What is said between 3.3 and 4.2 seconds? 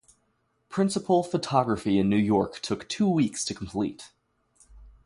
to complete.